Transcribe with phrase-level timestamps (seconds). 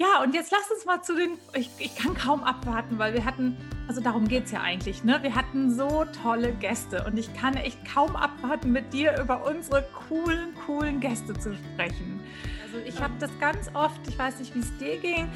[0.00, 3.24] Ja, und jetzt lass uns mal zu den, ich, ich kann kaum abwarten, weil wir
[3.24, 3.56] hatten,
[3.88, 5.18] also darum geht es ja eigentlich, ne?
[5.22, 9.82] Wir hatten so tolle Gäste und ich kann echt kaum abwarten, mit dir über unsere
[10.08, 12.20] coolen, coolen Gäste zu sprechen.
[12.62, 15.28] Also ich habe das ganz oft, ich weiß nicht, wie es dir ging,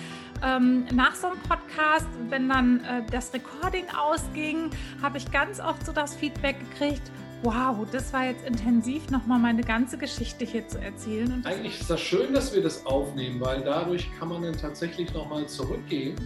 [0.44, 4.70] ähm, nach so einem Podcast, wenn dann äh, das Recording ausging,
[5.02, 7.10] habe ich ganz oft so das Feedback gekriegt,
[7.42, 11.32] wow, das war jetzt intensiv, nochmal meine ganze Geschichte hier zu erzählen.
[11.32, 15.12] Und Eigentlich ist das schön, dass wir das aufnehmen, weil dadurch kann man dann tatsächlich
[15.12, 16.16] nochmal zurückgehen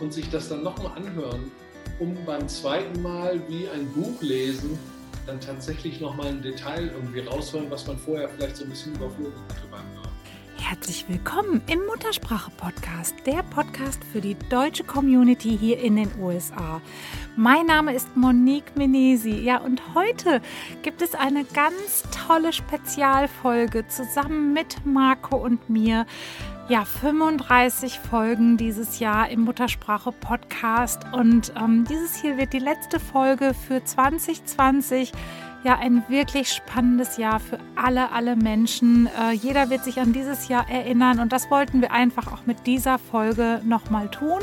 [0.00, 1.50] und sich das dann nochmal anhören,
[1.98, 4.78] um beim zweiten Mal wie ein Buch lesen
[5.28, 9.38] dann tatsächlich nochmal ein Detail irgendwie raushören, was man vorher vielleicht so ein bisschen überflogen
[9.48, 9.97] hatte beim.
[10.60, 16.82] Herzlich willkommen im Muttersprache-Podcast, der Podcast für die deutsche Community hier in den USA.
[17.36, 19.30] Mein Name ist Monique Menesi.
[19.30, 20.42] Ja, und heute
[20.82, 26.04] gibt es eine ganz tolle Spezialfolge zusammen mit Marco und mir.
[26.68, 31.00] Ja, 35 Folgen dieses Jahr im Muttersprache-Podcast.
[31.12, 35.12] Und ähm, dieses hier wird die letzte Folge für 2020
[35.64, 39.06] ja ein wirklich spannendes Jahr für alle, alle Menschen.
[39.06, 42.66] Äh, jeder wird sich an dieses Jahr erinnern und das wollten wir einfach auch mit
[42.66, 44.40] dieser Folge nochmal tun.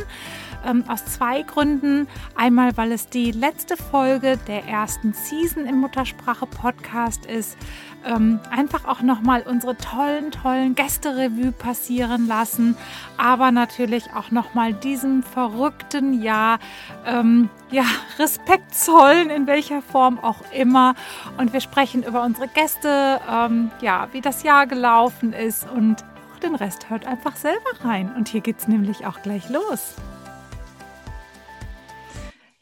[0.65, 2.07] Ähm, aus zwei Gründen.
[2.35, 7.57] Einmal, weil es die letzte Folge der ersten Season im Muttersprache Podcast ist.
[8.05, 12.77] Ähm, einfach auch nochmal unsere tollen, tollen Gästerevue passieren lassen,
[13.17, 16.59] aber natürlich auch nochmal diesem verrückten Jahr
[17.05, 17.85] ähm, ja,
[18.19, 20.93] Respekt zollen, in welcher Form auch immer.
[21.37, 26.03] Und wir sprechen über unsere Gäste, ähm, ja, wie das Jahr gelaufen ist und
[26.43, 28.13] den Rest hört einfach selber rein.
[28.15, 29.95] Und hier geht es nämlich auch gleich los.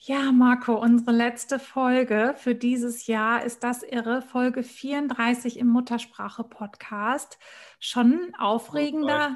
[0.05, 7.39] Ja, Marco, unsere letzte Folge für dieses Jahr ist das irre, Folge 34 im Muttersprache-Podcast.
[7.79, 9.33] Schon aufregender.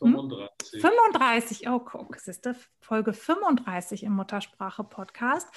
[0.00, 0.80] 35.
[0.80, 2.48] 35, oh guck, es ist
[2.80, 5.48] Folge 35 im Muttersprache-Podcast.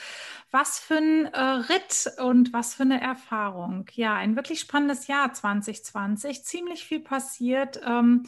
[0.52, 3.86] Was für ein äh, Ritt und was für eine Erfahrung.
[3.94, 7.80] Ja, ein wirklich spannendes Jahr 2020, ziemlich viel passiert.
[7.86, 8.24] Ähm,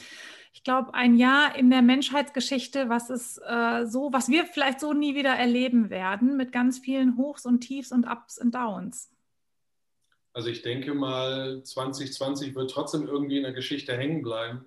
[0.54, 4.94] ich glaube, ein Jahr in der Menschheitsgeschichte, was ist äh, so, was wir vielleicht so
[4.94, 9.12] nie wieder erleben werden, mit ganz vielen Hochs und Tiefs und Ups und Downs.
[10.32, 14.66] Also ich denke mal, 2020 wird trotzdem irgendwie in der Geschichte hängen bleiben,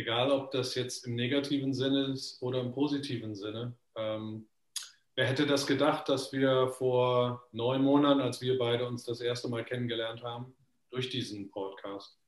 [0.00, 3.74] egal ob das jetzt im negativen Sinne ist oder im positiven Sinne.
[3.96, 4.48] Ähm,
[5.14, 9.48] wer hätte das gedacht, dass wir vor neun Monaten, als wir beide uns das erste
[9.48, 10.54] Mal kennengelernt haben,
[10.90, 12.18] durch diesen Podcast,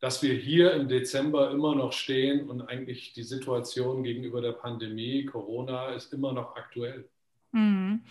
[0.00, 5.24] dass wir hier im Dezember immer noch stehen und eigentlich die Situation gegenüber der Pandemie,
[5.24, 7.08] Corona, ist immer noch aktuell.
[7.52, 8.02] Mhm.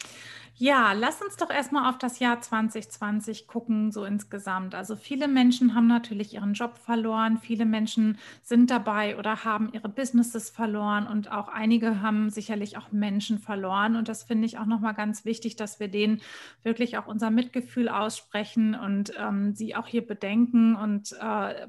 [0.60, 4.74] Ja, lass uns doch erstmal auf das Jahr 2020 gucken, so insgesamt.
[4.74, 9.90] Also viele Menschen haben natürlich ihren Job verloren, viele Menschen sind dabei oder haben ihre
[9.90, 13.96] Businesses verloren und auch einige haben sicherlich auch Menschen verloren.
[13.96, 16.22] Und das finde ich auch nochmal ganz wichtig, dass wir denen
[16.64, 21.68] wirklich auch unser Mitgefühl aussprechen und ähm, sie auch hier bedenken und äh,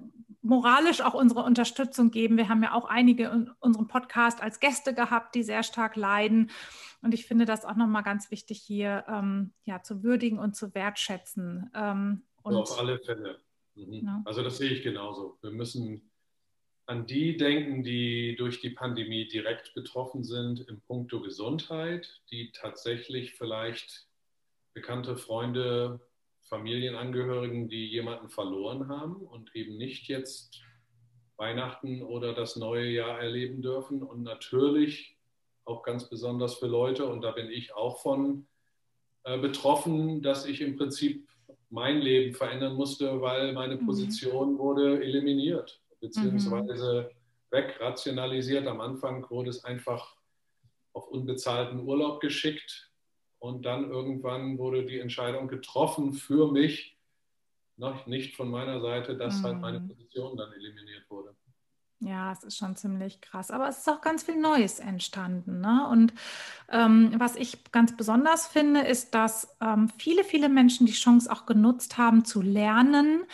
[0.48, 2.38] moralisch auch unsere Unterstützung geben.
[2.38, 6.50] Wir haben ja auch einige in unserem Podcast als Gäste gehabt, die sehr stark leiden.
[7.02, 10.74] Und ich finde das auch nochmal ganz wichtig hier ähm, ja, zu würdigen und zu
[10.74, 11.70] wertschätzen.
[11.74, 13.40] Ähm, und, also auf alle Fälle.
[13.74, 13.92] Mhm.
[14.06, 14.22] Ja.
[14.24, 15.36] Also das sehe ich genauso.
[15.42, 16.10] Wir müssen
[16.86, 23.34] an die denken, die durch die Pandemie direkt betroffen sind im Punkto Gesundheit, die tatsächlich
[23.34, 24.08] vielleicht
[24.72, 26.00] bekannte Freunde,
[26.48, 30.62] Familienangehörigen, die jemanden verloren haben und eben nicht jetzt
[31.36, 34.02] Weihnachten oder das neue Jahr erleben dürfen.
[34.02, 35.16] Und natürlich
[35.64, 38.46] auch ganz besonders für Leute, und da bin ich auch von
[39.24, 41.28] äh, betroffen, dass ich im Prinzip
[41.70, 43.86] mein Leben verändern musste, weil meine mhm.
[43.86, 44.58] Position mhm.
[44.58, 47.56] wurde eliminiert, beziehungsweise mhm.
[47.56, 48.66] wegrationalisiert.
[48.66, 50.16] Am Anfang wurde es einfach
[50.92, 52.87] auf unbezahlten Urlaub geschickt
[53.38, 56.98] und dann irgendwann wurde die Entscheidung getroffen für mich,
[57.76, 59.44] noch nicht von meiner Seite, dass mhm.
[59.44, 59.88] halt meine mhm.
[59.88, 61.36] Position dann eliminiert wurde.
[62.00, 63.50] Ja, es ist schon ziemlich krass.
[63.50, 65.60] Aber es ist auch ganz viel Neues entstanden.
[65.60, 65.84] Ne?
[65.90, 66.12] Und
[66.70, 71.44] ähm, was ich ganz besonders finde, ist, dass ähm, viele, viele Menschen die Chance auch
[71.44, 73.24] genutzt haben zu lernen.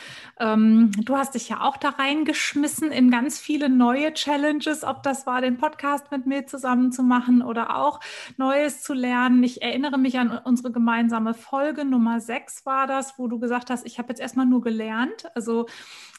[0.41, 5.27] Ähm, du hast dich ja auch da reingeschmissen in ganz viele neue Challenges, ob das
[5.27, 8.01] war, den Podcast mit mir zusammen zu machen oder auch
[8.39, 9.43] Neues zu lernen.
[9.43, 13.85] Ich erinnere mich an unsere gemeinsame Folge Nummer 6 war das, wo du gesagt hast,
[13.85, 15.27] ich habe jetzt erstmal nur gelernt.
[15.35, 15.67] Also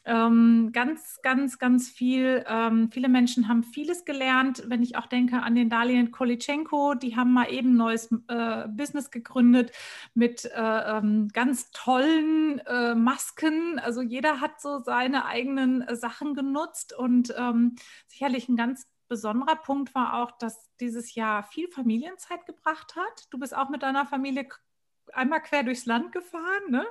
[0.06, 2.46] ähm, ganz, ganz, ganz viel.
[2.48, 4.64] Ähm, viele Menschen haben vieles gelernt.
[4.68, 8.68] Wenn ich auch denke an den Darlehen Kolitschenko, die haben mal eben ein neues äh,
[8.68, 9.72] Business gegründet
[10.14, 13.80] mit äh, ähm, ganz tollen äh, Masken.
[13.80, 17.76] Also jeder hat so seine eigenen äh, Sachen genutzt und ähm,
[18.08, 23.28] sicherlich ein ganz besonderer Punkt war auch, dass dieses Jahr viel Familienzeit gebracht hat.
[23.32, 24.48] Du bist auch mit deiner Familie
[25.14, 26.86] einmal quer durchs Land gefahren, ne?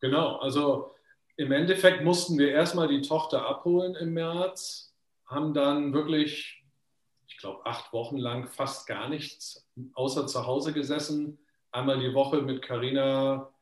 [0.00, 0.94] genau, also
[1.36, 4.94] im Endeffekt mussten wir erstmal die Tochter abholen im März,
[5.26, 6.64] haben dann wirklich,
[7.26, 11.38] ich glaube, acht Wochen lang fast gar nichts außer zu Hause gesessen,
[11.70, 13.52] einmal die Woche mit Carina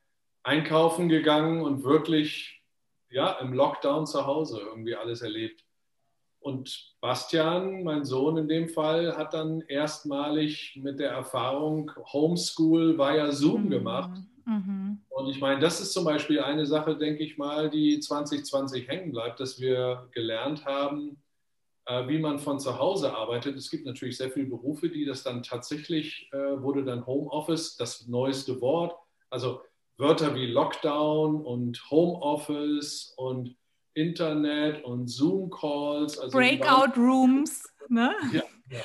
[0.42, 2.62] einkaufen gegangen und wirklich
[3.10, 5.64] ja, im Lockdown zu Hause irgendwie alles erlebt.
[6.38, 13.30] Und Bastian, mein Sohn in dem Fall, hat dann erstmalig mit der Erfahrung Homeschool via
[13.30, 13.70] Zoom mhm.
[13.70, 14.10] gemacht.
[14.10, 14.39] Mhm.
[15.08, 19.12] Und ich meine, das ist zum Beispiel eine Sache, denke ich mal, die 2020 hängen
[19.12, 21.22] bleibt, dass wir gelernt haben,
[21.86, 23.56] äh, wie man von zu Hause arbeitet.
[23.56, 28.06] Es gibt natürlich sehr viele Berufe, die das dann tatsächlich, äh, wurde dann Homeoffice das
[28.08, 28.96] neueste Wort.
[29.28, 29.62] Also
[29.96, 33.54] Wörter wie Lockdown und Homeoffice und
[33.94, 36.18] Internet und Zoom-Calls.
[36.18, 38.14] Also Breakout Rooms, ne?
[38.32, 38.42] Ja.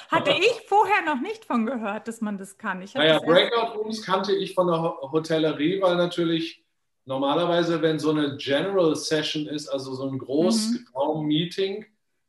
[0.10, 2.84] Hatte ich vorher noch nicht von gehört, dass man das kann.
[2.94, 6.64] Naja, Breakout Rooms kannte ich von der Hotellerie, weil natürlich
[7.06, 11.86] normalerweise, wenn so eine General Session ist, also so ein Großraum-Meeting, mhm.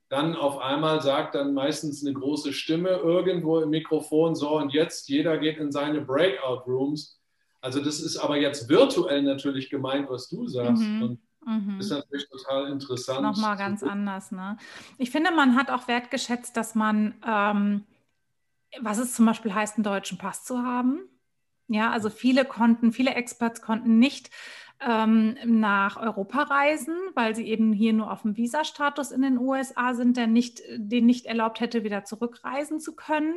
[0.08, 5.08] dann auf einmal sagt dann meistens eine große Stimme irgendwo im Mikrofon so und jetzt
[5.08, 7.20] jeder geht in seine Breakout Rooms.
[7.60, 10.82] Also das ist aber jetzt virtuell natürlich gemeint, was du sagst.
[10.82, 11.02] Mhm.
[11.02, 11.80] Und Mhm.
[11.80, 13.22] Ist natürlich total interessant.
[13.24, 14.56] Nochmal ganz anders, ne?
[14.98, 17.86] Ich finde, man hat auch wertgeschätzt, dass man, ähm,
[18.80, 21.00] was es zum Beispiel heißt, einen deutschen Pass zu haben.
[21.68, 24.30] Ja, also viele konnten, viele Experts konnten nicht
[24.80, 29.94] ähm, nach Europa reisen, weil sie eben hier nur auf dem Visastatus in den USA
[29.94, 33.34] sind, der nicht, den nicht erlaubt hätte, wieder zurückreisen zu können.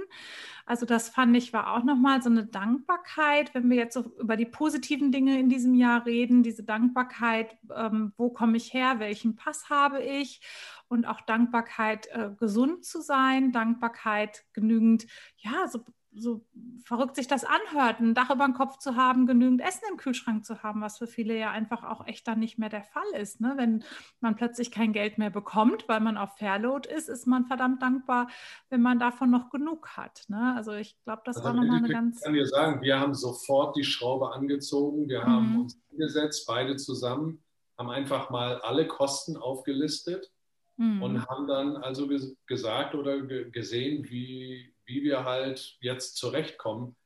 [0.65, 4.35] Also das fand ich war auch nochmal so eine Dankbarkeit, wenn wir jetzt so über
[4.35, 9.35] die positiven Dinge in diesem Jahr reden, diese Dankbarkeit, ähm, wo komme ich her, welchen
[9.35, 10.41] Pass habe ich
[10.89, 15.07] und auch Dankbarkeit, äh, gesund zu sein, Dankbarkeit, genügend,
[15.37, 15.85] ja, so
[16.15, 16.45] so
[16.85, 20.43] verrückt sich das anhört, ein Dach über dem Kopf zu haben, genügend Essen im Kühlschrank
[20.45, 23.41] zu haben, was für viele ja einfach auch echt dann nicht mehr der Fall ist.
[23.41, 23.53] Ne?
[23.57, 23.83] Wenn
[24.19, 28.27] man plötzlich kein Geld mehr bekommt, weil man auf Fairload ist, ist man verdammt dankbar,
[28.69, 30.23] wenn man davon noch genug hat.
[30.29, 30.53] Ne?
[30.55, 32.17] Also ich glaube, das also war nochmal eine ganz...
[32.17, 35.25] Ich kann dir sagen, wir haben sofort die Schraube angezogen, wir mhm.
[35.25, 37.43] haben uns hingesetzt, beide zusammen,
[37.77, 40.31] haben einfach mal alle Kosten aufgelistet
[40.77, 41.03] mhm.
[41.03, 42.09] und haben dann also
[42.47, 46.97] gesagt oder gesehen, wie wie wir halt jetzt zurechtkommen.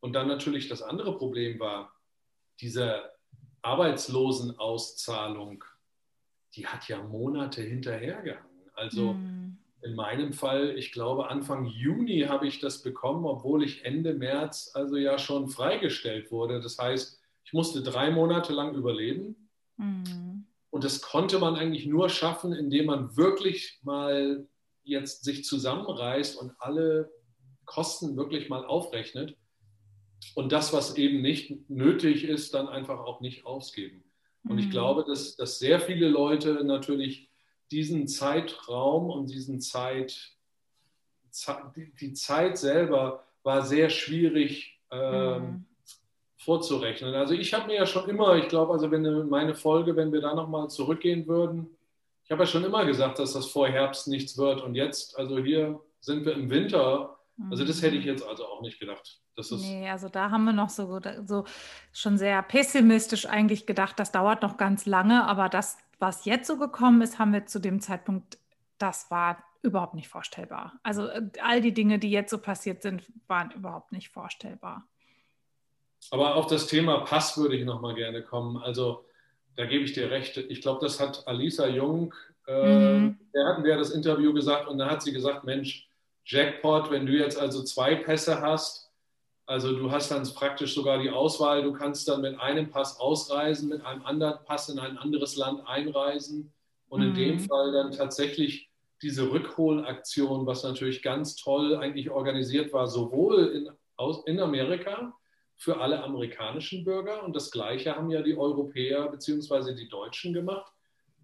[0.00, 1.94] Und dann natürlich das andere Problem war,
[2.60, 3.10] diese
[3.62, 5.64] Arbeitslosenauszahlung,
[6.54, 8.70] die hat ja Monate hinterhergehangen.
[8.74, 9.58] Also mm.
[9.82, 14.70] in meinem Fall, ich glaube, Anfang Juni habe ich das bekommen, obwohl ich Ende März
[14.74, 16.60] also ja schon freigestellt wurde.
[16.60, 19.48] Das heißt, ich musste drei Monate lang überleben.
[19.76, 20.44] Mm.
[20.70, 24.46] Und das konnte man eigentlich nur schaffen, indem man wirklich mal
[24.82, 27.10] jetzt sich zusammenreißt und alle
[27.68, 29.36] Kosten wirklich mal aufrechnet
[30.34, 34.02] und das, was eben nicht nötig ist, dann einfach auch nicht ausgeben.
[34.44, 34.58] Und mhm.
[34.58, 37.28] ich glaube, dass, dass sehr viele Leute natürlich
[37.70, 40.32] diesen Zeitraum und diesen Zeit,
[42.00, 45.66] die Zeit selber war sehr schwierig äh, mhm.
[46.38, 47.14] vorzurechnen.
[47.14, 50.22] Also ich habe mir ja schon immer, ich glaube, also wenn meine Folge, wenn wir
[50.22, 51.68] da nochmal zurückgehen würden,
[52.24, 54.62] ich habe ja schon immer gesagt, dass das vor Herbst nichts wird.
[54.62, 57.17] Und jetzt, also hier sind wir im Winter
[57.50, 59.20] also das hätte ich jetzt also auch nicht gedacht.
[59.36, 61.44] Das ist nee, also da haben wir noch so, so
[61.92, 66.58] schon sehr pessimistisch eigentlich gedacht, das dauert noch ganz lange, aber das, was jetzt so
[66.58, 68.38] gekommen ist, haben wir zu dem Zeitpunkt,
[68.78, 70.78] das war überhaupt nicht vorstellbar.
[70.82, 74.86] Also äh, all die Dinge, die jetzt so passiert sind, waren überhaupt nicht vorstellbar.
[76.10, 78.56] Aber auf das Thema Pass würde ich noch mal gerne kommen.
[78.56, 79.04] Also
[79.56, 80.36] da gebe ich dir recht.
[80.36, 82.14] Ich glaube, das hat Alisa Jung,
[82.46, 83.18] äh, mhm.
[83.34, 85.87] der hatten wir das Interview gesagt und da hat sie gesagt, Mensch,
[86.28, 88.92] Jackpot, wenn du jetzt also zwei Pässe hast,
[89.46, 93.70] also du hast dann praktisch sogar die Auswahl, du kannst dann mit einem Pass ausreisen,
[93.70, 96.52] mit einem anderen Pass in ein anderes Land einreisen
[96.90, 97.40] und in dem mhm.
[97.40, 98.70] Fall dann tatsächlich
[99.00, 105.14] diese Rückholaktion, was natürlich ganz toll eigentlich organisiert war, sowohl in, aus, in Amerika
[105.56, 109.74] für alle amerikanischen Bürger und das gleiche haben ja die Europäer bzw.
[109.74, 110.72] die Deutschen gemacht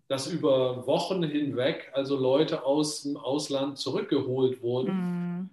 [0.08, 4.92] dass über Wochen hinweg also Leute aus dem Ausland zurückgeholt wurden.
[4.92, 5.50] Mhm.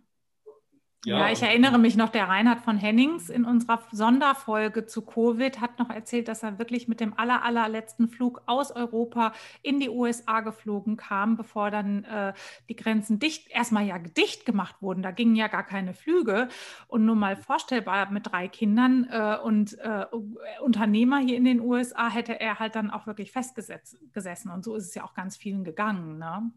[1.03, 5.59] Ja, ja, ich erinnere mich noch, der Reinhard von Hennings in unserer Sonderfolge zu Covid
[5.59, 9.89] hat noch erzählt, dass er wirklich mit dem aller, allerletzten Flug aus Europa in die
[9.89, 12.33] USA geflogen kam, bevor dann äh,
[12.69, 15.01] die Grenzen dicht, erstmal ja dicht gemacht wurden.
[15.01, 16.49] Da gingen ja gar keine Flüge.
[16.87, 20.05] Und nur mal vorstellbar mit drei Kindern äh, und äh,
[20.61, 24.51] Unternehmer hier in den USA hätte er halt dann auch wirklich festgesessen.
[24.51, 26.19] Und so ist es ja auch ganz vielen gegangen.
[26.19, 26.51] Ne?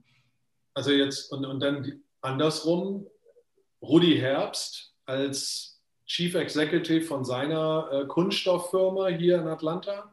[0.75, 3.07] Also jetzt, und, und dann andersrum,
[3.85, 10.12] Rudi Herbst als Chief Executive von seiner äh, Kunststofffirma hier in Atlanta,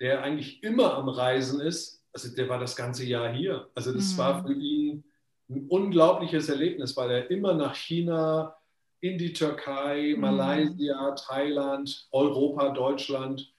[0.00, 3.68] der eigentlich immer am Reisen ist, also der war das ganze Jahr hier.
[3.74, 4.18] Also das mhm.
[4.18, 5.04] war für ihn
[5.48, 8.56] ein unglaubliches Erlebnis, weil er immer nach China,
[9.00, 10.20] in die Türkei, mhm.
[10.20, 13.52] Malaysia, Thailand, Europa, Deutschland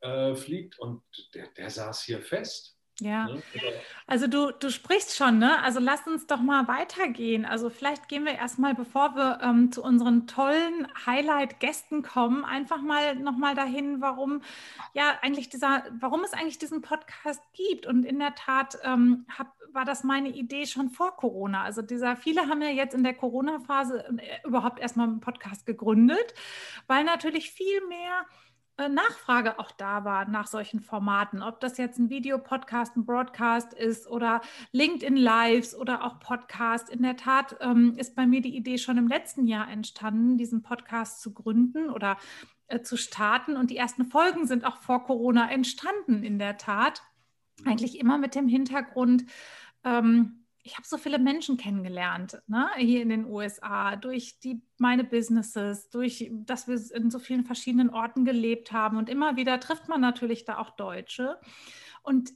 [0.00, 1.02] äh, fliegt und
[1.34, 2.75] der, der saß hier fest.
[3.00, 3.42] Ja, ne?
[4.06, 5.62] also du, du sprichst schon, ne?
[5.62, 7.44] Also lass uns doch mal weitergehen.
[7.44, 13.14] Also vielleicht gehen wir erstmal, bevor wir ähm, zu unseren tollen Highlight-Gästen kommen, einfach mal
[13.16, 14.40] nochmal dahin, warum
[14.94, 17.84] ja eigentlich dieser, warum es eigentlich diesen Podcast gibt.
[17.84, 21.64] Und in der Tat ähm, hab, war das meine Idee schon vor Corona.
[21.64, 26.32] Also dieser, viele haben ja jetzt in der Corona-Phase äh, überhaupt erstmal einen Podcast gegründet,
[26.86, 28.24] weil natürlich viel mehr
[28.78, 34.06] Nachfrage auch da war nach solchen Formaten, ob das jetzt ein Videopodcast, ein Broadcast ist
[34.06, 34.42] oder
[34.72, 36.90] LinkedIn Lives oder auch Podcast.
[36.90, 40.62] In der Tat ähm, ist bei mir die Idee schon im letzten Jahr entstanden, diesen
[40.62, 42.18] Podcast zu gründen oder
[42.68, 43.56] äh, zu starten.
[43.56, 47.02] Und die ersten Folgen sind auch vor Corona entstanden, in der Tat.
[47.64, 49.24] Eigentlich immer mit dem Hintergrund,
[49.84, 55.04] ähm, ich habe so viele Menschen kennengelernt, ne, hier in den USA, durch die, meine
[55.04, 58.96] Businesses, durch, dass wir in so vielen verschiedenen Orten gelebt haben.
[58.96, 61.38] Und immer wieder trifft man natürlich da auch Deutsche.
[62.02, 62.32] Und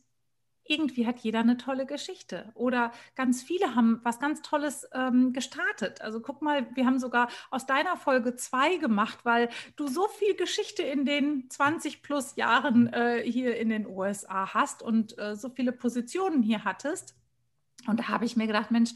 [0.62, 2.52] irgendwie hat jeder eine tolle Geschichte.
[2.54, 6.00] Oder ganz viele haben was ganz Tolles ähm, gestartet.
[6.00, 10.37] Also guck mal, wir haben sogar aus deiner Folge zwei gemacht, weil du so viel
[10.37, 15.49] Geschichte in den 20 plus Jahren äh, hier in den USA hast und äh, so
[15.49, 17.16] viele Positionen hier hattest
[17.87, 18.92] und da habe ich mir gedacht, Mensch,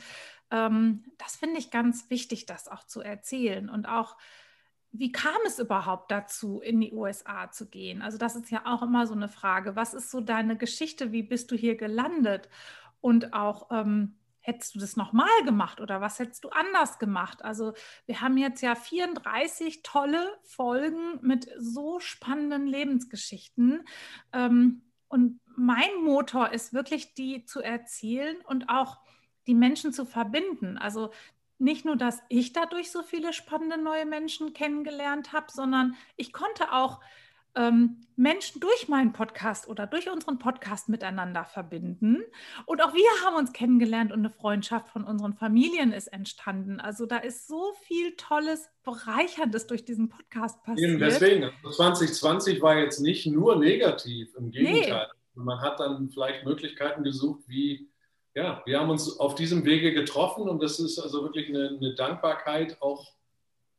[0.50, 4.16] ähm, das finde ich ganz wichtig, das auch zu erzählen und auch,
[4.96, 8.00] wie kam es überhaupt dazu, in die USA zu gehen?
[8.00, 9.74] Also das ist ja auch immer so eine Frage.
[9.74, 11.10] Was ist so deine Geschichte?
[11.10, 12.48] Wie bist du hier gelandet?
[13.00, 17.42] Und auch, ähm, hättest du das nochmal gemacht oder was hättest du anders gemacht?
[17.42, 17.72] Also
[18.04, 23.86] wir haben jetzt ja 34 tolle Folgen mit so spannenden Lebensgeschichten.
[24.32, 28.98] Ähm, und mein Motor ist wirklich, die zu erzählen und auch
[29.46, 30.78] die Menschen zu verbinden.
[30.78, 31.10] Also
[31.58, 36.72] nicht nur, dass ich dadurch so viele spannende neue Menschen kennengelernt habe, sondern ich konnte
[36.72, 37.00] auch
[37.56, 42.22] ähm, Menschen durch meinen Podcast oder durch unseren Podcast miteinander verbinden.
[42.66, 46.80] Und auch wir haben uns kennengelernt und eine Freundschaft von unseren Familien ist entstanden.
[46.80, 50.90] Also da ist so viel Tolles, Bereicherndes durch diesen Podcast passiert.
[50.90, 55.08] Eben deswegen, 2020 also war jetzt nicht nur negativ, im Gegenteil.
[55.34, 55.42] Nee.
[55.42, 57.88] Man hat dann vielleicht Möglichkeiten gesucht, wie,
[58.34, 61.94] ja, wir haben uns auf diesem Wege getroffen und das ist also wirklich eine, eine
[61.94, 63.12] Dankbarkeit auch,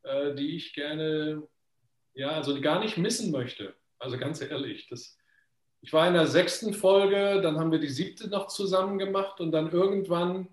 [0.04, 1.48] äh, die ich gerne
[2.16, 3.76] ja, also gar nicht missen möchte.
[4.00, 5.18] Also ganz ehrlich, das,
[5.82, 9.52] ich war in der sechsten Folge, dann haben wir die siebte noch zusammen gemacht und
[9.52, 10.48] dann irgendwann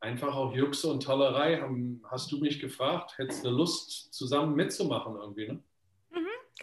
[0.00, 5.16] einfach auch Juxe und Tollerei haben, hast du mich gefragt, hättest du Lust, zusammen mitzumachen
[5.16, 5.62] irgendwie, ne?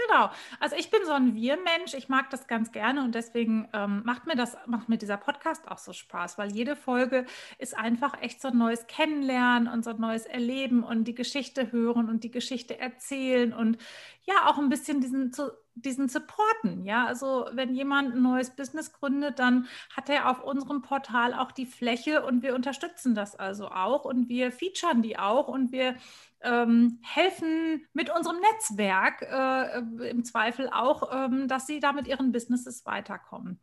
[0.08, 0.30] Genau.
[0.60, 1.94] Also ich bin so ein Wir-Mensch.
[1.94, 5.68] Ich mag das ganz gerne und deswegen ähm, macht mir das, macht mir dieser Podcast
[5.68, 7.26] auch so Spaß, weil jede Folge
[7.58, 11.72] ist einfach echt so ein neues Kennenlernen und so ein neues Erleben und die Geschichte
[11.72, 13.78] hören und die Geschichte erzählen und
[14.24, 16.86] ja auch ein bisschen diesen zu, diesen supporten.
[16.86, 21.52] Ja, also wenn jemand ein neues Business gründet, dann hat er auf unserem Portal auch
[21.52, 25.96] die Fläche und wir unterstützen das also auch und wir featuren die auch und wir
[26.42, 32.32] ähm, helfen mit unserem Netzwerk äh, im Zweifel auch, ähm, dass sie da mit ihren
[32.32, 33.60] Businesses weiterkommen.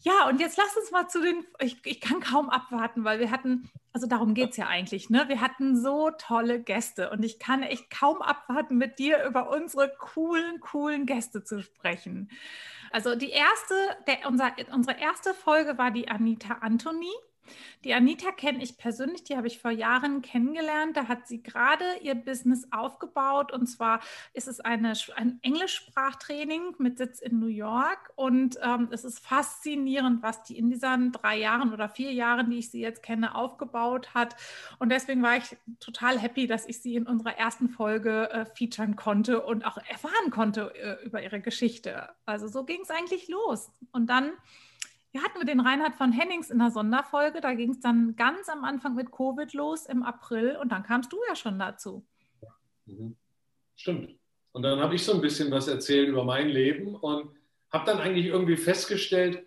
[0.00, 3.30] Ja, und jetzt lass uns mal zu den, ich, ich kann kaum abwarten, weil wir
[3.30, 5.24] hatten, also darum geht es ja eigentlich, ne?
[5.28, 9.92] wir hatten so tolle Gäste und ich kann echt kaum abwarten, mit dir über unsere
[9.98, 12.30] coolen, coolen Gäste zu sprechen.
[12.92, 13.74] Also die erste,
[14.06, 17.10] der, unser, unsere erste Folge war die Anita Anthony.
[17.84, 20.96] Die Anita kenne ich persönlich, die habe ich vor Jahren kennengelernt.
[20.96, 24.00] Da hat sie gerade ihr Business aufgebaut und zwar
[24.32, 30.22] ist es eine, ein Englischsprachtraining mit Sitz in New York und ähm, es ist faszinierend,
[30.22, 34.14] was die in diesen drei Jahren oder vier Jahren, die ich sie jetzt kenne, aufgebaut
[34.14, 34.36] hat.
[34.78, 38.96] Und deswegen war ich total happy, dass ich sie in unserer ersten Folge äh, featuren
[38.96, 42.10] konnte und auch erfahren konnte äh, über ihre Geschichte.
[42.26, 43.70] Also so ging es eigentlich los.
[43.90, 44.32] Und dann
[45.12, 47.40] wir hatten wir den Reinhard von Hennings in der Sonderfolge.
[47.40, 51.12] Da ging es dann ganz am Anfang mit Covid los im April und dann kamst
[51.12, 52.04] du ja schon dazu.
[52.86, 53.16] Mhm.
[53.76, 54.18] Stimmt.
[54.52, 57.30] Und dann habe ich so ein bisschen was erzählt über mein Leben und
[57.70, 59.46] habe dann eigentlich irgendwie festgestellt,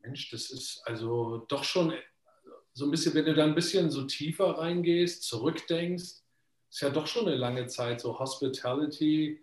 [0.00, 1.94] Mensch, das ist also doch schon
[2.74, 6.04] so ein bisschen, wenn du da ein bisschen so tiefer reingehst, zurückdenkst,
[6.70, 9.40] ist ja doch schon eine lange Zeit so Hospitality,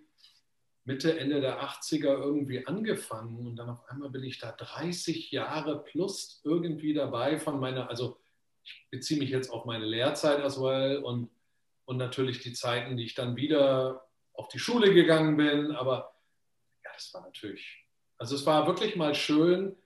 [0.91, 5.81] Mitte, Ende der 80er irgendwie angefangen und dann auf einmal bin ich da 30 Jahre
[5.83, 8.19] plus irgendwie dabei von meiner, also
[8.65, 11.29] ich beziehe mich jetzt auf meine Lehrzeit as well und,
[11.85, 15.71] und natürlich die Zeiten, die ich dann wieder auf die Schule gegangen bin.
[15.71, 16.13] Aber
[16.83, 17.85] ja, das war natürlich,
[18.17, 19.77] also es war wirklich mal schön,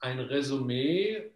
[0.00, 1.30] ein Resümee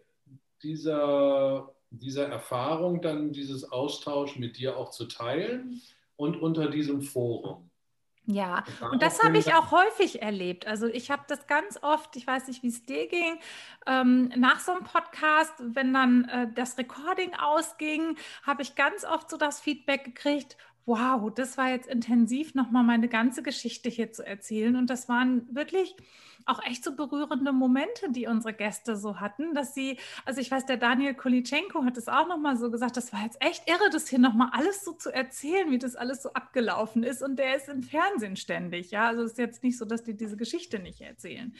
[0.63, 5.81] dieser, dieser Erfahrung, dann dieses Austausch mit dir auch zu teilen
[6.15, 7.68] und unter diesem Forum.
[8.31, 10.67] Ja, und das habe ich auch häufig erlebt.
[10.67, 13.39] Also ich habe das ganz oft, ich weiß nicht, wie es dir ging,
[13.87, 19.31] ähm, nach so einem Podcast, wenn dann äh, das Recording ausging, habe ich ganz oft
[19.31, 24.23] so das Feedback gekriegt, wow, das war jetzt intensiv, nochmal meine ganze Geschichte hier zu
[24.23, 24.75] erzählen.
[24.75, 25.95] Und das waren wirklich
[26.49, 30.65] auch echt so berührende Momente, die unsere Gäste so hatten, dass sie, also ich weiß,
[30.65, 34.07] der Daniel Kolitschenko hat es auch nochmal so gesagt, das war jetzt echt irre, das
[34.07, 37.21] hier nochmal alles so zu erzählen, wie das alles so abgelaufen ist.
[37.21, 39.07] Und der ist im Fernsehen ständig, ja.
[39.07, 41.55] Also es ist jetzt nicht so, dass die diese Geschichte nicht erzählen.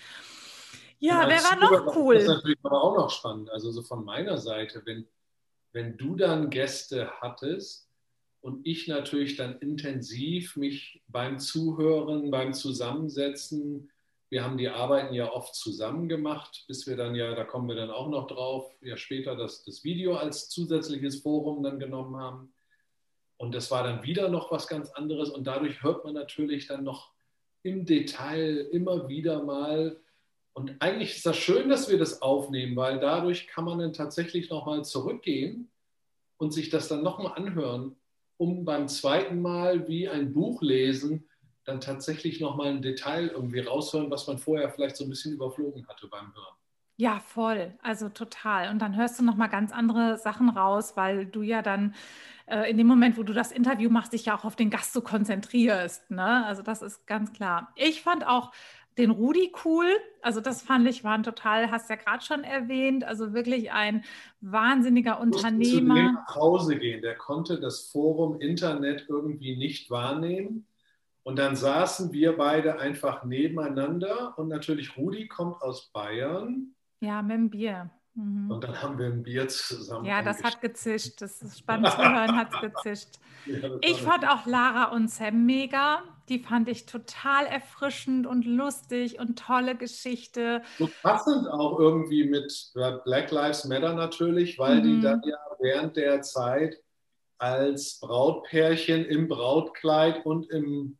[0.99, 2.15] Ja, wer war noch cool?
[2.15, 3.49] Das ist natürlich aber auch noch spannend.
[3.51, 5.07] Also so von meiner Seite, wenn,
[5.71, 7.89] wenn du dann Gäste hattest,
[8.41, 13.91] und ich natürlich dann intensiv mich beim Zuhören, beim Zusammensetzen,
[14.29, 17.75] wir haben die Arbeiten ja oft zusammen gemacht, bis wir dann ja, da kommen wir
[17.75, 22.53] dann auch noch drauf, ja später das, das Video als zusätzliches Forum dann genommen haben.
[23.37, 26.83] Und das war dann wieder noch was ganz anderes und dadurch hört man natürlich dann
[26.83, 27.11] noch
[27.63, 29.99] im Detail immer wieder mal.
[30.53, 34.49] Und eigentlich ist das schön, dass wir das aufnehmen, weil dadurch kann man dann tatsächlich
[34.49, 35.71] nochmal zurückgehen
[36.37, 37.95] und sich das dann nochmal anhören
[38.39, 41.28] um beim zweiten Mal wie ein Buch lesen
[41.69, 45.87] dann tatsächlich nochmal ein Detail irgendwie raushören, was man vorher vielleicht so ein bisschen überflogen
[45.87, 46.55] hatte beim Hören.
[46.97, 47.73] Ja, voll.
[47.81, 48.69] Also total.
[48.69, 51.95] Und dann hörst du nochmal ganz andere Sachen raus, weil du ja dann
[52.47, 54.91] äh, in dem Moment, wo du das Interview machst, dich ja auch auf den Gast
[54.91, 56.11] so konzentrierst.
[56.11, 56.45] Ne?
[56.45, 57.71] Also das ist ganz klar.
[57.75, 58.51] Ich fand auch
[58.97, 59.87] den Rudi cool.
[60.21, 64.03] Also das fand ich war ein total, hast ja gerade schon erwähnt, also wirklich ein
[64.41, 65.95] wahnsinniger Unternehmer.
[65.95, 67.01] Zu nach Hause gehen.
[67.01, 70.65] Der konnte das Forum Internet irgendwie nicht wahrnehmen.
[71.29, 76.73] Und dann saßen wir beide einfach nebeneinander und natürlich Rudi kommt aus Bayern.
[77.01, 77.91] Ja, mit dem Bier.
[78.15, 78.49] Mhm.
[78.49, 80.05] Und dann haben wir ein Bier zusammen.
[80.05, 81.21] Ja, das hat gezischt.
[81.21, 83.09] Das ist spannend zu hören, hat es gezischt.
[83.45, 86.03] Ja, ich fand auch Lara und Sam mega.
[86.27, 90.61] Die fand ich total erfrischend und lustig und tolle Geschichte.
[90.77, 92.71] So passend auch irgendwie mit
[93.05, 94.83] Black Lives Matter natürlich, weil mhm.
[94.83, 96.75] die dann ja während der Zeit
[97.37, 100.98] als Brautpärchen im Brautkleid und im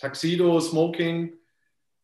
[0.00, 1.36] Taxido, Smoking,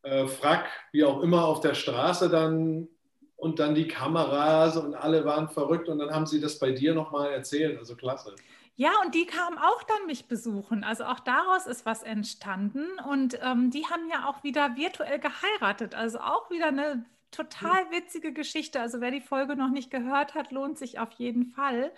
[0.02, 2.88] äh, Frack, wie auch immer, auf der Straße dann
[3.36, 6.94] und dann die Kameras und alle waren verrückt und dann haben sie das bei dir
[6.94, 7.78] nochmal erzählt.
[7.78, 8.34] Also klasse.
[8.76, 10.84] Ja, und die kamen auch dann mich besuchen.
[10.84, 12.84] Also auch daraus ist was entstanden.
[13.08, 15.94] Und ähm, die haben ja auch wieder virtuell geheiratet.
[15.94, 18.80] Also auch wieder eine total witzige Geschichte.
[18.80, 21.90] Also wer die Folge noch nicht gehört hat, lohnt sich auf jeden Fall.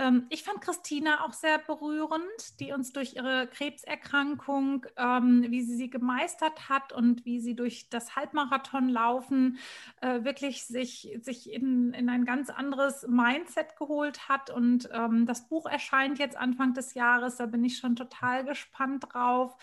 [0.00, 5.76] Ähm, ich fand Christina auch sehr berührend, die uns durch ihre Krebserkrankung, ähm, wie sie
[5.76, 9.58] sie gemeistert hat und wie sie durch das Halbmarathonlaufen
[10.00, 14.48] äh, wirklich sich, sich in, in ein ganz anderes Mindset geholt hat.
[14.48, 19.04] Und ähm, das Buch erscheint jetzt Anfang des Jahres, da bin ich schon total gespannt
[19.12, 19.54] drauf.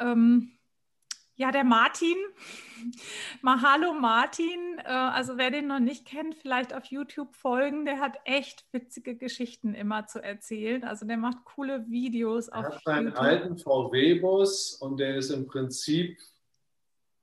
[0.00, 0.57] Ähm,
[1.38, 2.16] ja, der Martin,
[3.42, 8.18] Mahalo Martin, äh, also wer den noch nicht kennt, vielleicht auf YouTube folgen, der hat
[8.24, 10.82] echt witzige Geschichten immer zu erzählen.
[10.82, 12.72] Also der macht coole Videos auf YouTube.
[12.72, 16.18] Er hat seinen alten VW-Bus und der ist im Prinzip,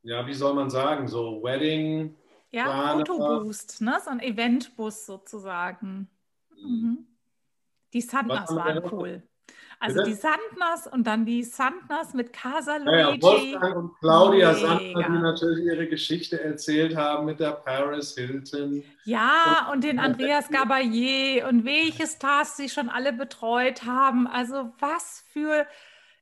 [0.01, 2.15] ja, wie soll man sagen, so Wedding.
[2.51, 3.97] Ja, Fotoboost, ne?
[4.01, 6.09] so ein Eventbus sozusagen.
[6.51, 6.69] Mhm.
[6.69, 7.07] mhm.
[7.93, 9.23] Die Sanders waren cool.
[9.85, 10.09] Also Bitte?
[10.09, 12.91] die Sandners und dann die Sandners mit Casa Luigi.
[12.91, 14.67] Ja, ja, Wolfgang und Claudia Mega.
[14.67, 18.83] Sandner, die natürlich ihre Geschichte erzählt haben mit der Paris Hilton.
[19.03, 24.25] Ja, und, und den Andreas Gabayé und welche Stars sie schon alle betreut haben.
[24.25, 25.67] Also was für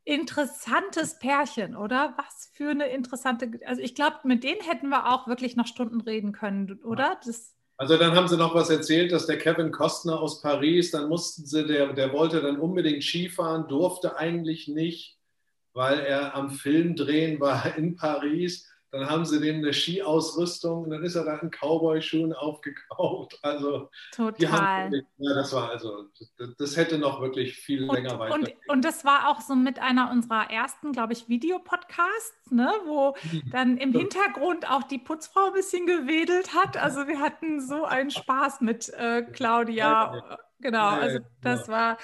[0.04, 2.16] interessantes Pärchen, oder?
[2.18, 6.02] Was für eine interessante, also ich glaube, mit denen hätten wir auch wirklich noch Stunden
[6.02, 7.18] reden können, oder?
[7.26, 11.10] Das also dann haben sie noch was erzählt, dass der Kevin Costner aus Paris, dann
[11.10, 15.18] mussten sie, der, der wollte dann unbedingt Skifahren, durfte eigentlich nicht,
[15.74, 18.70] weil er am Film drehen war in Paris.
[18.94, 23.40] Dann haben sie dem eine Skiausrüstung und dann ist er da in Cowboy-Schuhen aufgekauft.
[23.44, 24.86] Also, Total.
[24.86, 26.06] Haben, ja, das war also,
[26.58, 28.36] das, hätte noch wirklich viel und, länger weiter.
[28.36, 33.16] Und, und das war auch so mit einer unserer ersten, glaube ich, Videopodcasts, ne, wo
[33.52, 36.78] dann im Hintergrund auch die Putzfrau ein bisschen gewedelt hat.
[36.78, 40.40] Also wir hatten so einen Spaß mit äh, Claudia.
[40.60, 41.98] Genau, also das war,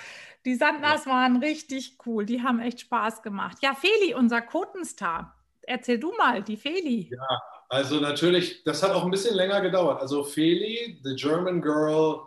[0.46, 2.26] die Sandners waren richtig cool.
[2.26, 3.60] Die haben echt Spaß gemacht.
[3.62, 5.39] Ja, Feli, unser Quotenstar
[5.70, 7.10] erzähl du mal, die Feli.
[7.12, 10.02] Ja, also natürlich, das hat auch ein bisschen länger gedauert.
[10.02, 12.22] Also Feli, The German Girl,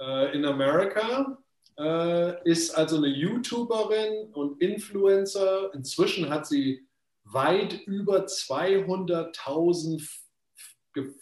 [0.00, 1.38] äh, in America,
[1.78, 5.72] äh, ist also eine YouTuberin und Influencer.
[5.74, 6.86] Inzwischen hat sie
[7.24, 10.02] weit über 200.000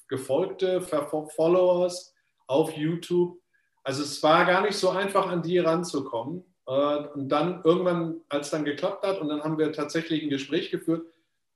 [0.09, 2.15] gefolgte Followers
[2.47, 3.39] auf YouTube.
[3.85, 6.45] Also es war gar nicht so einfach, an die ranzukommen.
[6.67, 10.71] Äh, und dann irgendwann, als dann geklappt hat, und dann haben wir tatsächlich ein Gespräch
[10.71, 11.07] geführt.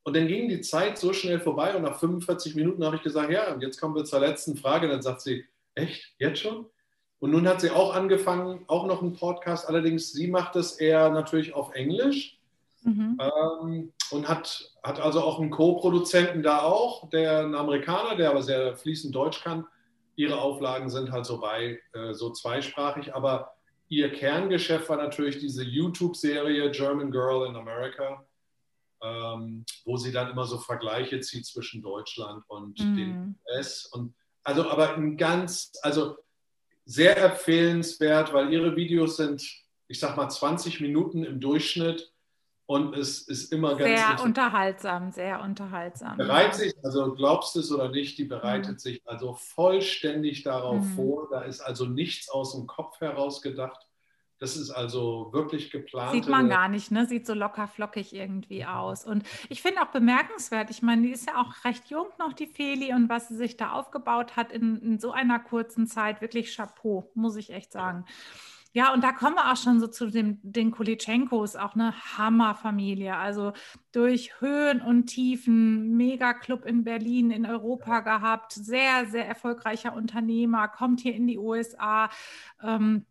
[0.07, 3.29] Und dann ging die Zeit so schnell vorbei und nach 45 Minuten habe ich gesagt,
[3.29, 4.87] ja, und jetzt kommen wir zur letzten Frage.
[4.87, 6.67] Dann sagt sie, echt, jetzt schon?
[7.19, 9.69] Und nun hat sie auch angefangen, auch noch einen Podcast.
[9.69, 12.39] Allerdings, sie macht es eher natürlich auf Englisch
[12.83, 13.19] mhm.
[13.21, 18.45] ähm, und hat, hat also auch einen Co-Produzenten da auch, der ein Amerikaner, der aber
[18.45, 19.67] sehr fließend Deutsch kann.
[20.15, 23.57] Ihre Auflagen sind halt so bei, äh, so zweisprachig, aber
[23.89, 28.25] ihr Kerngeschäft war natürlich diese YouTube-Serie German Girl in America,
[29.07, 32.97] ähm, wo sie dann immer so Vergleiche zieht zwischen Deutschland und mhm.
[32.97, 33.87] den US.
[33.87, 36.17] Und also, aber ein ganz, also
[36.85, 39.43] sehr empfehlenswert, weil ihre Videos sind,
[39.89, 42.13] ich sag mal, 20 Minuten im Durchschnitt
[42.67, 44.01] und es ist immer ganz.
[44.01, 46.17] Sehr unterhaltsam, sehr unterhaltsam.
[46.17, 48.79] Bereitet sich, also glaubst du es oder nicht, die bereitet mhm.
[48.79, 50.95] sich also vollständig darauf mhm.
[50.97, 51.29] vor.
[51.31, 53.86] Da ist also nichts aus dem Kopf heraus gedacht.
[54.39, 56.13] Das ist also wirklich geplant.
[56.13, 57.07] Sieht man gar nicht, ne?
[57.07, 58.69] Sieht so locker flockig irgendwie mhm.
[58.69, 59.05] aus.
[59.05, 62.47] Und ich finde auch bemerkenswert, ich meine, die ist ja auch recht jung noch, die
[62.47, 66.55] Feli, und was sie sich da aufgebaut hat in, in so einer kurzen Zeit, wirklich
[66.55, 68.05] Chapeau, muss ich echt sagen.
[68.07, 68.15] Ja.
[68.77, 73.17] Ja, und da kommen wir auch schon so zu dem, den Kulitschenkos, auch eine Hammerfamilie.
[73.17, 73.55] Also
[73.91, 81.01] durch Höhen und Tiefen, Megaclub in Berlin, in Europa gehabt, sehr, sehr erfolgreicher Unternehmer, kommt
[81.01, 82.11] hier in die USA.
[82.63, 83.07] Ähm,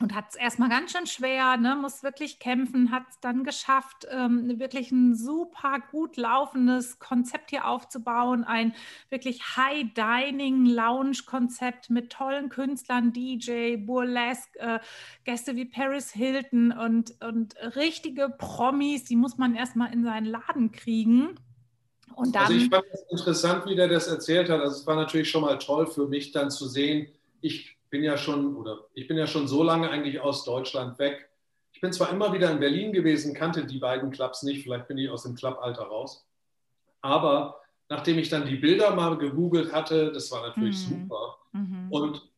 [0.00, 4.06] und hat es erstmal ganz schön schwer, ne, muss wirklich kämpfen, hat es dann geschafft,
[4.10, 8.74] ähm, wirklich ein super gut laufendes Konzept hier aufzubauen, ein
[9.10, 14.78] wirklich High-Dining-Lounge-Konzept mit tollen Künstlern, DJ, Burlesque, äh,
[15.24, 20.72] Gäste wie Paris Hilton und, und richtige Promis, die muss man erstmal in seinen Laden
[20.72, 21.34] kriegen.
[22.14, 24.62] Und dann, also ich fand es interessant, wie der das erzählt hat.
[24.62, 27.08] Also es war natürlich schon mal toll für mich dann zu sehen,
[27.42, 31.28] ich bin ja schon oder ich bin ja schon so lange eigentlich aus Deutschland weg.
[31.72, 34.98] Ich bin zwar immer wieder in Berlin gewesen, kannte die beiden Clubs nicht, vielleicht bin
[34.98, 36.26] ich aus dem Clubalter raus.
[37.00, 41.02] Aber nachdem ich dann die Bilder mal gegoogelt hatte, das war natürlich mhm.
[41.02, 41.38] super.
[41.52, 41.86] Mhm.
[41.90, 42.30] Und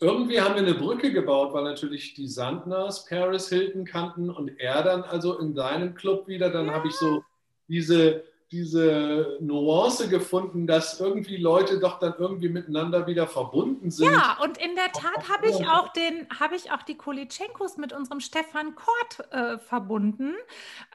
[0.00, 4.82] irgendwie haben wir eine Brücke gebaut, weil natürlich die Sandners Paris Hilton kannten und er
[4.82, 6.72] dann also in seinem Club wieder, dann ja.
[6.72, 7.24] habe ich so
[7.68, 14.12] diese diese Nuance gefunden, dass irgendwie Leute doch dann irgendwie miteinander wieder verbunden sind.
[14.12, 17.94] Ja, und in der Tat habe ich auch den, habe ich auch die Kolitschenkos mit
[17.94, 20.34] unserem Stefan Kort äh, verbunden.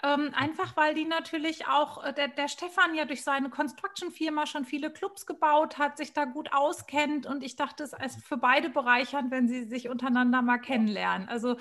[0.04, 4.64] Ähm, einfach weil die natürlich auch, äh, der, der Stefan ja durch seine Construction-Firma schon
[4.64, 8.70] viele Clubs gebaut hat, sich da gut auskennt und ich dachte, es ist für beide
[8.70, 11.28] bereichernd, wenn sie sich untereinander mal kennenlernen.
[11.28, 11.56] Also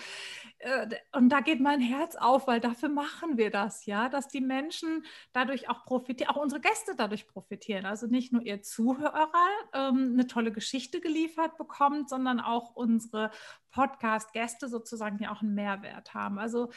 [1.12, 5.04] und da geht mein Herz auf, weil dafür machen wir das, ja, dass die Menschen
[5.32, 7.84] dadurch auch profitieren, auch unsere Gäste dadurch profitieren.
[7.84, 9.28] Also nicht nur ihr Zuhörer
[9.74, 13.30] ähm, eine tolle Geschichte geliefert bekommt, sondern auch unsere
[13.70, 16.38] Podcast-Gäste sozusagen ja auch einen Mehrwert haben.
[16.38, 16.70] Also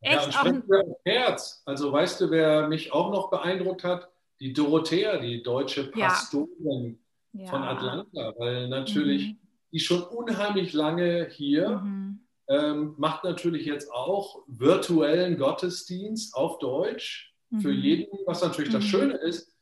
[0.00, 0.62] echt ja, auch ein
[1.04, 1.62] Herz.
[1.66, 4.08] Also weißt du, wer mich auch noch beeindruckt hat?
[4.38, 7.00] Die Dorothea, die deutsche Pastorin
[7.32, 7.46] ja.
[7.48, 9.38] von Atlanta, weil natürlich mhm.
[9.72, 12.05] die schon unheimlich lange hier mhm
[12.48, 17.60] ähm, macht natürlich jetzt auch virtuellen Gottesdienst auf Deutsch mhm.
[17.60, 18.74] für jeden, was natürlich mhm.
[18.74, 19.52] das Schöne ist.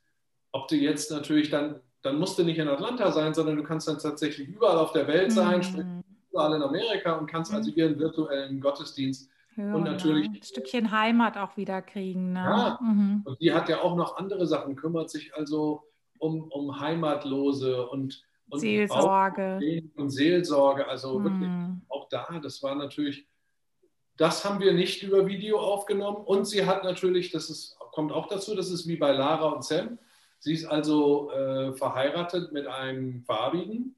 [0.52, 3.88] Ob du jetzt natürlich dann, dann musst du nicht in Atlanta sein, sondern du kannst
[3.88, 6.02] dann tatsächlich überall auf der Welt sein, mhm.
[6.30, 11.36] überall in Amerika und kannst also ihren virtuellen Gottesdienst ja, und natürlich ein Stückchen Heimat
[11.38, 12.32] auch wieder kriegen.
[12.32, 12.40] Ne?
[12.40, 13.22] Ja, mhm.
[13.24, 15.84] und die hat ja auch noch andere Sachen, kümmert sich also
[16.18, 18.22] um, um Heimatlose und
[18.54, 19.82] und Seelsorge.
[19.96, 21.24] Und Seelsorge, also hm.
[21.24, 21.50] wirklich
[21.88, 23.26] auch da, das war natürlich,
[24.16, 26.24] das haben wir nicht über Video aufgenommen.
[26.24, 29.64] Und sie hat natürlich, das ist, kommt auch dazu, das ist wie bei Lara und
[29.64, 29.98] Sam.
[30.38, 33.96] Sie ist also äh, verheiratet mit einem Farbigen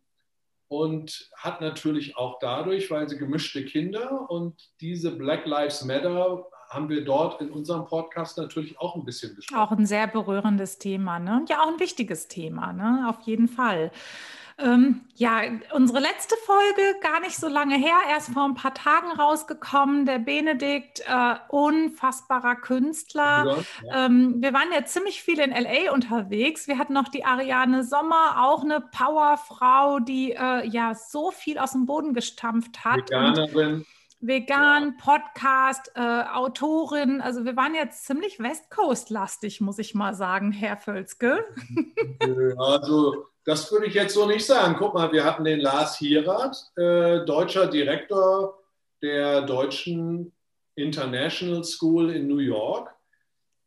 [0.68, 6.88] und hat natürlich auch dadurch, weil sie gemischte Kinder und diese Black Lives Matter haben
[6.88, 9.60] wir dort in unserem Podcast natürlich auch ein bisschen gesprochen.
[9.60, 11.44] Auch ein sehr berührendes Thema, ne?
[11.48, 13.06] Ja, auch ein wichtiges Thema, ne?
[13.08, 13.92] Auf jeden Fall.
[14.58, 15.42] Ähm, ja,
[15.72, 20.06] unsere letzte Folge, gar nicht so lange her, erst vor ein paar Tagen rausgekommen.
[20.06, 23.62] Der Benedikt, äh, unfassbarer Künstler.
[23.84, 24.06] Ja.
[24.06, 26.68] Ähm, wir waren ja ziemlich viel in LA unterwegs.
[26.68, 31.72] Wir hatten noch die Ariane Sommer, auch eine Powerfrau, die äh, ja so viel aus
[31.72, 33.10] dem Boden gestampft hat.
[33.10, 33.84] Veganerin.
[34.20, 34.96] Vegan.
[34.96, 37.20] Podcast, äh, Autorin.
[37.20, 41.44] Also wir waren jetzt ziemlich West Coast-lastig, muss ich mal sagen, Herr Völzke.
[42.58, 44.74] Also das würde ich jetzt so nicht sagen.
[44.78, 48.58] Guck mal, wir hatten den Lars Hierath, äh, deutscher Direktor
[49.02, 50.32] der deutschen
[50.74, 52.92] International School in New York.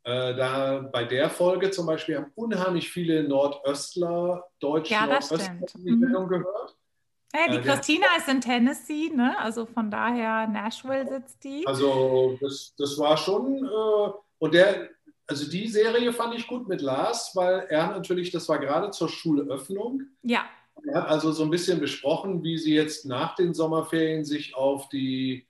[0.03, 5.91] Äh, da bei der Folge zum Beispiel haben unheimlich viele Nordöstler, deutsche ja, Nordöstler die
[5.91, 6.27] mhm.
[6.27, 6.75] gehört.
[7.33, 9.37] Ja, die äh, Christina ist in Tennessee, ne?
[9.39, 11.65] also von daher Nashville sitzt die.
[11.67, 14.89] Also das, das war schon, äh, und der,
[15.27, 19.09] also die Serie fand ich gut mit Lars, weil er natürlich, das war gerade zur
[19.09, 20.03] Schulöffnung.
[20.23, 20.45] Ja.
[20.87, 24.89] Er hat also so ein bisschen besprochen, wie sie jetzt nach den Sommerferien sich auf
[24.89, 25.45] die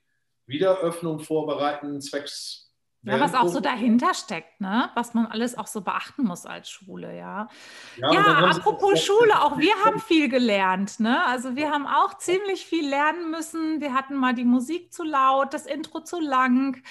[0.46, 2.69] Wiederöffnung vorbereiten, zwecks
[3.02, 4.90] ja, was auch so dahinter steckt, ne?
[4.94, 7.48] was man alles auch so beachten muss als Schule, ja.
[7.96, 11.00] Ja, ja apropos Schule, auch wir haben viel gelernt.
[11.00, 11.24] Ne?
[11.24, 13.80] Also wir haben auch ziemlich viel lernen müssen.
[13.80, 16.82] Wir hatten mal die Musik zu laut, das Intro zu lang.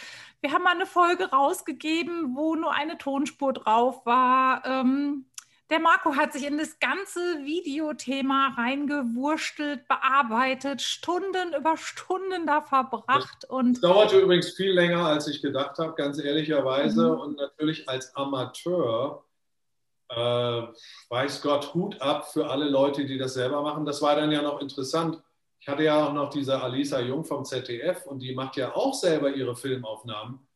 [0.42, 4.66] Wir haben mal eine Folge rausgegeben, wo nur eine Tonspur drauf war.
[4.66, 5.26] Ähm,
[5.70, 13.44] der Marco hat sich in das ganze Videothema reingewurstelt, bearbeitet, Stunden über Stunden da verbracht.
[13.44, 17.12] Das und dauerte übrigens viel länger, als ich gedacht habe, ganz ehrlicherweise.
[17.14, 17.20] Mhm.
[17.20, 19.26] Und natürlich als Amateur,
[20.10, 20.16] äh,
[21.10, 23.86] weiß Gott, Hut ab für alle Leute, die das selber machen.
[23.86, 25.22] Das war dann ja noch interessant.
[25.60, 28.94] Ich hatte ja auch noch diese Alisa Jung vom ZDF und die macht ja auch
[28.96, 30.49] selber ihre Filmaufnahmen.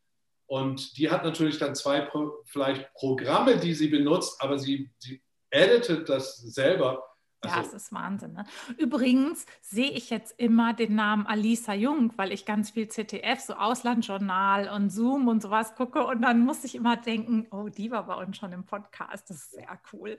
[0.47, 2.09] Und die hat natürlich dann zwei
[2.45, 7.03] vielleicht Programme, die sie benutzt, aber sie, sie editet das selber
[7.45, 8.33] ja, also, es ist Wahnsinn.
[8.33, 8.45] Ne?
[8.77, 13.55] Übrigens sehe ich jetzt immer den Namen Alisa Jung, weil ich ganz viel ZDF, so
[13.55, 16.05] Auslandjournal und Zoom und sowas gucke.
[16.05, 19.29] Und dann muss ich immer denken, oh, die war bei uns schon im Podcast.
[19.29, 20.17] Das ist sehr cool.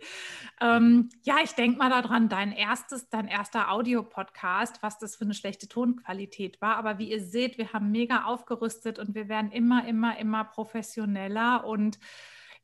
[0.61, 5.35] Ähm, ja, ich denke mal daran, dein erstes, dein erster Audio-Podcast, was das für eine
[5.35, 6.77] schlechte Tonqualität war.
[6.77, 11.65] Aber wie ihr seht, wir haben mega aufgerüstet und wir werden immer, immer, immer professioneller
[11.65, 11.99] und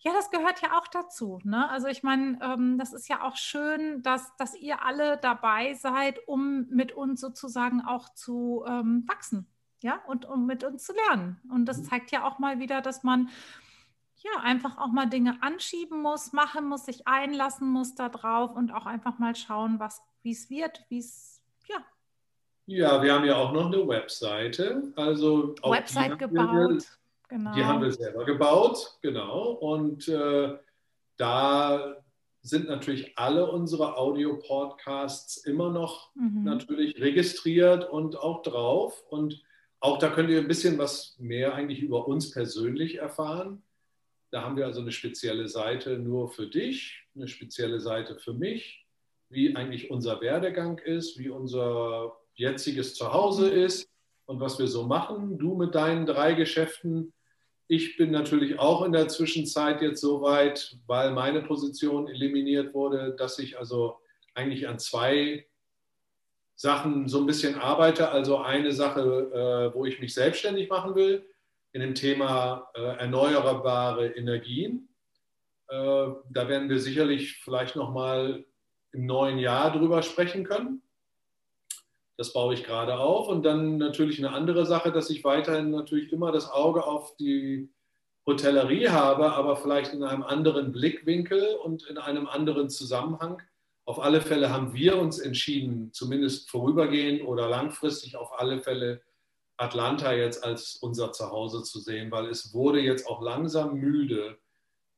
[0.03, 1.41] ja, das gehört ja auch dazu.
[1.45, 1.69] Ne?
[1.69, 6.27] Also ich meine, ähm, das ist ja auch schön, dass, dass ihr alle dabei seid,
[6.27, 9.47] um mit uns sozusagen auch zu ähm, wachsen.
[9.83, 11.41] Ja, und um mit uns zu lernen.
[11.51, 11.85] Und das mhm.
[11.85, 13.31] zeigt ja auch mal wieder, dass man
[14.17, 18.85] ja einfach auch mal Dinge anschieben muss, machen muss, sich einlassen muss darauf und auch
[18.85, 21.79] einfach mal schauen, was wie es wird, wie es ja.
[22.67, 24.93] Ja, wir haben ja auch noch eine Webseite.
[24.97, 27.00] Also Website gebaut.
[27.31, 27.55] Genau.
[27.55, 29.53] Die haben wir selber gebaut, genau.
[29.53, 30.59] Und äh,
[31.17, 31.97] da
[32.43, 36.43] sind natürlich alle unsere Audio-Podcasts immer noch mhm.
[36.43, 39.01] natürlich registriert und auch drauf.
[39.09, 39.43] Und
[39.79, 43.63] auch da könnt ihr ein bisschen was mehr eigentlich über uns persönlich erfahren.
[44.33, 48.87] Da haben wir also eine spezielle Seite nur für dich, eine spezielle Seite für mich,
[49.29, 53.89] wie eigentlich unser Werdegang ist, wie unser jetziges Zuhause ist
[54.27, 55.39] und was wir so machen.
[55.39, 57.13] Du mit deinen drei Geschäften
[57.71, 63.15] ich bin natürlich auch in der Zwischenzeit jetzt so weit, weil meine Position eliminiert wurde,
[63.17, 64.01] dass ich also
[64.35, 65.47] eigentlich an zwei
[66.57, 68.11] Sachen so ein bisschen arbeite.
[68.11, 71.25] Also eine Sache, äh, wo ich mich selbstständig machen will,
[71.71, 74.89] in dem Thema äh, erneuerbare Energien.
[75.69, 78.45] Äh, da werden wir sicherlich vielleicht nochmal
[78.91, 80.83] im neuen Jahr drüber sprechen können.
[82.21, 83.29] Das baue ich gerade auf.
[83.29, 87.71] Und dann natürlich eine andere Sache, dass ich weiterhin natürlich immer das Auge auf die
[88.27, 93.41] Hotellerie habe, aber vielleicht in einem anderen Blickwinkel und in einem anderen Zusammenhang.
[93.87, 99.01] Auf alle Fälle haben wir uns entschieden, zumindest vorübergehend oder langfristig auf alle Fälle
[99.57, 104.37] Atlanta jetzt als unser Zuhause zu sehen, weil es wurde jetzt auch langsam müde,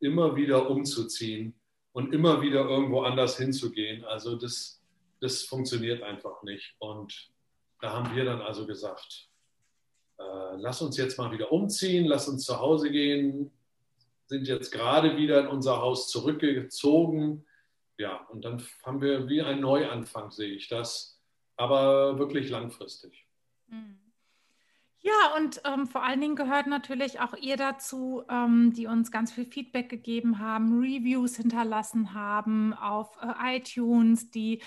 [0.01, 1.55] immer wieder umzuziehen
[1.93, 4.05] und immer wieder irgendwo anders hinzugehen.
[4.05, 4.82] Also das
[5.23, 6.75] das funktioniert einfach nicht.
[6.79, 7.31] Und
[7.81, 9.29] da haben wir dann also gesagt,
[10.19, 13.53] äh, lass uns jetzt mal wieder umziehen, lass uns zu Hause gehen,
[14.27, 17.47] sind jetzt gerade wieder in unser Haus zurückgezogen.
[17.99, 21.21] Ja, und dann haben wir wie ein Neuanfang, sehe ich das,
[21.57, 23.27] aber wirklich langfristig.
[23.69, 24.03] Mhm.
[25.05, 29.33] Ja, und ähm, vor allen Dingen gehört natürlich auch ihr dazu, ähm, die uns ganz
[29.33, 34.63] viel Feedback gegeben haben, Reviews hinterlassen haben auf äh, iTunes, die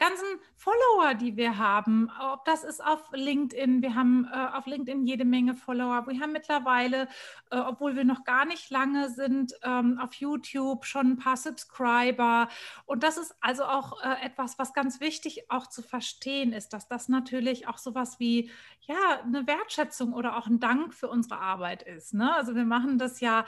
[0.00, 5.06] ganzen Follower, die wir haben, ob das ist auf LinkedIn, wir haben äh, auf LinkedIn
[5.06, 6.06] jede Menge Follower.
[6.06, 7.06] Wir haben mittlerweile,
[7.50, 12.48] äh, obwohl wir noch gar nicht lange sind, ähm, auf YouTube schon ein paar Subscriber.
[12.86, 16.88] Und das ist also auch äh, etwas, was ganz wichtig auch zu verstehen ist, dass
[16.88, 21.82] das natürlich auch sowas wie ja eine Wertschätzung oder auch ein Dank für unsere Arbeit
[21.82, 22.14] ist.
[22.14, 22.34] Ne?
[22.34, 23.44] Also wir machen das ja.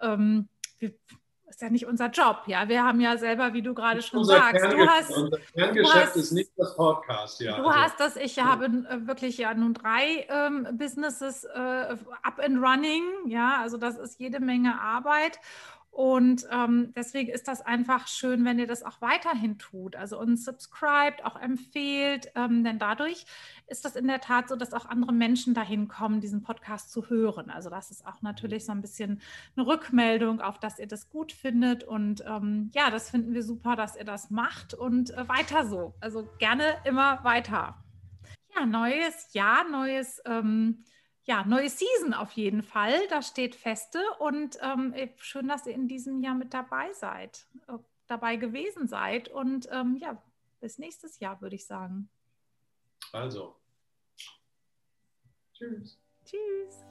[0.00, 0.94] Ähm, wir,
[1.48, 2.42] ist ja nicht unser Job.
[2.46, 6.16] Ja, wir haben ja selber, wie du gerade schon sagst, du hast, unser Kerngeschäft hast,
[6.16, 7.40] ist nicht das Podcast.
[7.40, 7.56] Ja.
[7.56, 8.16] Du also, hast das.
[8.16, 8.44] Ich ja.
[8.44, 13.02] habe äh, wirklich ja nun drei ähm, Businesses äh, up and running.
[13.26, 15.38] Ja, also das ist jede Menge Arbeit.
[15.96, 19.96] Und ähm, deswegen ist das einfach schön, wenn ihr das auch weiterhin tut.
[19.96, 23.24] Also uns subscribt, auch empfehlt, ähm, denn dadurch
[23.66, 27.08] ist das in der Tat so, dass auch andere Menschen dahin kommen, diesen Podcast zu
[27.08, 27.48] hören.
[27.48, 29.22] Also das ist auch natürlich so ein bisschen
[29.56, 31.82] eine Rückmeldung, auf dass ihr das gut findet.
[31.82, 35.94] Und ähm, ja, das finden wir super, dass ihr das macht und äh, weiter so.
[36.02, 37.82] Also gerne immer weiter.
[38.54, 40.84] Ja, neues Jahr, neues ähm,
[41.26, 43.06] ja, neue Season auf jeden Fall.
[43.08, 47.78] Da steht feste und ähm, schön, dass ihr in diesem Jahr mit dabei seid, äh,
[48.06, 49.28] dabei gewesen seid.
[49.28, 50.22] Und ähm, ja,
[50.60, 52.08] bis nächstes Jahr, würde ich sagen.
[53.12, 53.56] Also.
[55.52, 55.98] Tschüss.
[56.24, 56.84] Tschüss.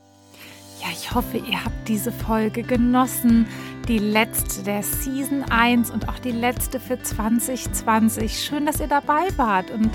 [0.81, 3.47] Ja, ich hoffe, ihr habt diese Folge genossen.
[3.87, 8.39] Die letzte der Season 1 und auch die letzte für 2020.
[8.39, 9.91] Schön, dass ihr dabei wart und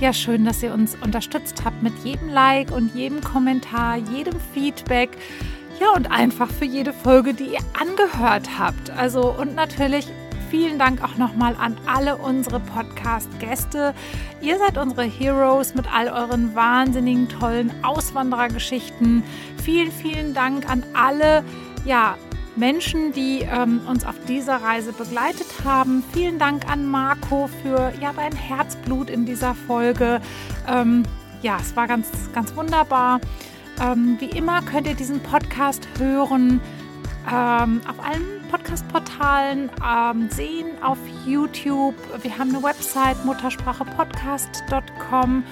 [0.00, 5.10] ja, schön, dass ihr uns unterstützt habt mit jedem Like und jedem Kommentar, jedem Feedback.
[5.80, 8.90] Ja, und einfach für jede Folge, die ihr angehört habt.
[8.90, 10.06] Also, und natürlich
[10.52, 13.94] vielen Dank auch nochmal an alle unsere Podcast-Gäste.
[14.42, 19.24] Ihr seid unsere Heroes mit all euren wahnsinnigen, tollen Auswanderergeschichten.
[19.64, 21.42] Vielen, vielen Dank an alle,
[21.86, 22.18] ja,
[22.54, 26.04] Menschen, die ähm, uns auf dieser Reise begleitet haben.
[26.12, 30.20] Vielen Dank an Marco für ja, dein Herzblut in dieser Folge.
[30.68, 31.04] Ähm,
[31.40, 33.22] ja, es war ganz, ganz wunderbar.
[33.80, 36.60] Ähm, wie immer könnt ihr diesen Podcast hören
[37.26, 41.94] ähm, auf allen Podcast-Portalen ähm, sehen, auf YouTube.
[42.22, 45.42] Wir haben eine Website muttersprachepodcast.com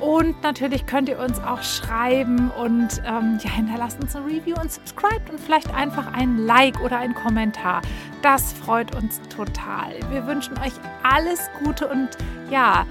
[0.00, 4.72] und natürlich könnt ihr uns auch schreiben und ähm, ja, hinterlasst uns ein Review und
[4.72, 7.82] subscribe und vielleicht einfach ein Like oder ein Kommentar.
[8.22, 9.96] Das freut uns total.
[10.10, 10.72] Wir wünschen euch
[11.02, 12.08] alles Gute und
[12.50, 12.86] ja,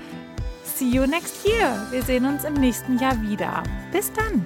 [0.63, 1.87] see you next year.
[1.89, 3.63] Wir sehen uns im nächsten Jahr wieder.
[3.91, 4.45] Bis dann.